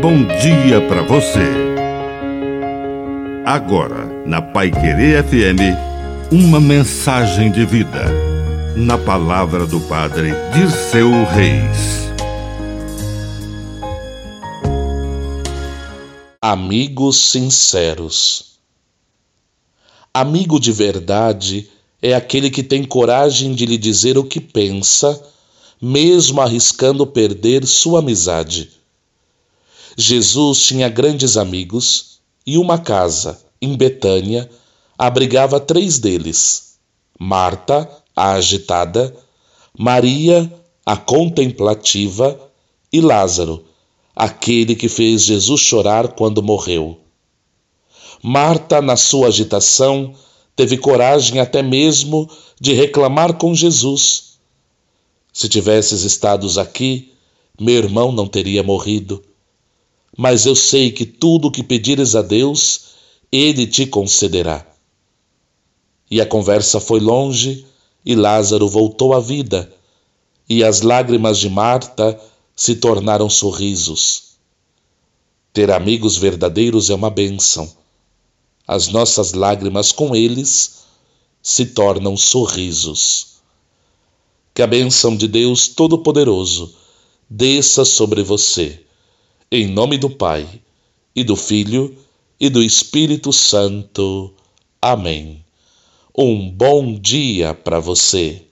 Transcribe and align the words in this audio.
bom 0.00 0.24
dia 0.24 0.80
para 0.88 1.02
você. 1.02 1.44
Agora, 3.44 4.06
na 4.24 4.40
Pai 4.40 4.70
Querer 4.70 5.22
FM, 5.22 5.76
uma 6.32 6.58
mensagem 6.58 7.52
de 7.52 7.66
vida. 7.66 8.06
Na 8.74 8.96
palavra 8.96 9.66
do 9.66 9.78
Padre 9.80 10.30
Dirceu 10.54 11.10
Reis. 11.26 12.08
Amigos 16.40 17.18
sinceros. 17.18 18.58
Amigo 20.14 20.58
de 20.58 20.72
verdade 20.72 21.68
é 22.00 22.14
aquele 22.14 22.48
que 22.48 22.62
tem 22.62 22.84
coragem 22.84 23.52
de 23.52 23.66
lhe 23.66 23.76
dizer 23.76 24.16
o 24.16 24.24
que 24.24 24.40
pensa, 24.40 25.22
mesmo 25.80 26.40
arriscando 26.40 27.06
perder 27.06 27.66
sua 27.66 27.98
amizade. 27.98 28.79
Jesus 29.96 30.62
tinha 30.62 30.88
grandes 30.88 31.36
amigos 31.36 32.20
e 32.46 32.56
uma 32.56 32.78
casa, 32.78 33.40
em 33.60 33.76
Betânia, 33.76 34.48
abrigava 34.96 35.60
três 35.60 35.98
deles: 35.98 36.78
Marta, 37.18 37.88
a 38.14 38.32
agitada, 38.32 39.14
Maria, 39.78 40.52
a 40.84 40.96
contemplativa, 40.96 42.38
e 42.92 43.00
Lázaro, 43.00 43.64
aquele 44.14 44.74
que 44.74 44.88
fez 44.88 45.22
Jesus 45.22 45.60
chorar 45.60 46.08
quando 46.08 46.42
morreu. 46.42 46.98
Marta, 48.22 48.82
na 48.82 48.96
sua 48.96 49.28
agitação, 49.28 50.14
teve 50.54 50.76
coragem 50.76 51.40
até 51.40 51.62
mesmo 51.62 52.28
de 52.60 52.72
reclamar 52.74 53.34
com 53.34 53.54
Jesus. 53.54 54.38
Se 55.32 55.48
tivesses 55.48 56.02
estado 56.02 56.46
aqui, 56.60 57.12
meu 57.58 57.76
irmão 57.76 58.12
não 58.12 58.26
teria 58.26 58.62
morrido. 58.62 59.22
Mas 60.16 60.46
eu 60.46 60.56
sei 60.56 60.90
que 60.90 61.04
tudo 61.04 61.48
o 61.48 61.50
que 61.50 61.62
pedires 61.62 62.14
a 62.14 62.22
Deus, 62.22 62.94
Ele 63.30 63.66
te 63.66 63.86
concederá. 63.86 64.66
E 66.10 66.20
a 66.20 66.26
conversa 66.26 66.80
foi 66.80 67.00
longe, 67.00 67.66
e 68.04 68.14
Lázaro 68.14 68.68
voltou 68.68 69.14
à 69.14 69.20
vida, 69.20 69.72
e 70.48 70.64
as 70.64 70.80
lágrimas 70.80 71.38
de 71.38 71.48
Marta 71.48 72.20
se 72.56 72.76
tornaram 72.76 73.30
sorrisos. 73.30 74.34
Ter 75.52 75.70
amigos 75.70 76.16
verdadeiros 76.16 76.90
é 76.90 76.94
uma 76.94 77.10
bênção 77.10 77.70
as 78.70 78.86
nossas 78.86 79.32
lágrimas 79.32 79.90
com 79.90 80.14
eles 80.14 80.84
se 81.42 81.66
tornam 81.66 82.16
sorrisos. 82.16 83.40
Que 84.54 84.62
a 84.62 84.66
bênção 84.68 85.16
de 85.16 85.26
Deus 85.26 85.66
Todo-Poderoso 85.66 86.72
desça 87.28 87.84
sobre 87.84 88.22
você, 88.22 88.80
em 89.52 89.66
nome 89.66 89.98
do 89.98 90.08
Pai, 90.08 90.46
e 91.14 91.24
do 91.24 91.34
Filho, 91.34 91.96
e 92.38 92.48
do 92.48 92.62
Espírito 92.62 93.32
Santo. 93.32 94.32
Amém. 94.80 95.44
Um 96.16 96.48
bom 96.48 96.94
dia 96.94 97.52
para 97.52 97.80
você. 97.80 98.46